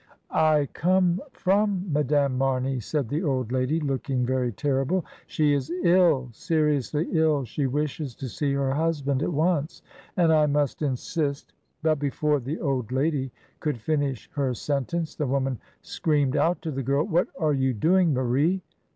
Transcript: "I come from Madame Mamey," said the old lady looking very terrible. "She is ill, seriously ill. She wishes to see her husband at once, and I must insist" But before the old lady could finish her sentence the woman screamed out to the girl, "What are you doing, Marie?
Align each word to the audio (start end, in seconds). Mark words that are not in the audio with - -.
"I 0.33 0.67
come 0.73 1.21
from 1.31 1.93
Madame 1.93 2.35
Mamey," 2.35 2.79
said 2.79 3.07
the 3.07 3.21
old 3.21 3.51
lady 3.51 3.79
looking 3.79 4.25
very 4.25 4.51
terrible. 4.51 5.05
"She 5.27 5.53
is 5.53 5.69
ill, 5.83 6.29
seriously 6.31 7.07
ill. 7.11 7.45
She 7.45 7.67
wishes 7.67 8.15
to 8.15 8.27
see 8.27 8.51
her 8.53 8.73
husband 8.73 9.21
at 9.21 9.31
once, 9.31 9.83
and 10.17 10.33
I 10.33 10.47
must 10.47 10.81
insist" 10.81 11.53
But 11.83 11.99
before 11.99 12.39
the 12.39 12.59
old 12.59 12.91
lady 12.91 13.31
could 13.59 13.77
finish 13.79 14.27
her 14.33 14.55
sentence 14.55 15.13
the 15.13 15.27
woman 15.27 15.59
screamed 15.83 16.35
out 16.35 16.63
to 16.63 16.71
the 16.71 16.81
girl, 16.81 17.03
"What 17.05 17.27
are 17.39 17.53
you 17.53 17.71
doing, 17.71 18.11
Marie? 18.11 18.63